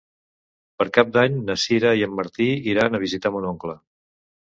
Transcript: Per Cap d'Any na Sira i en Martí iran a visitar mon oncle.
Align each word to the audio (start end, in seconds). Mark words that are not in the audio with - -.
Per 0.79 0.85
Cap 0.97 1.11
d'Any 1.17 1.35
na 1.49 1.55
Sira 1.63 1.91
i 1.99 2.05
en 2.07 2.15
Martí 2.21 2.47
iran 2.73 2.97
a 2.97 3.03
visitar 3.05 3.33
mon 3.37 3.47
oncle. 3.51 3.77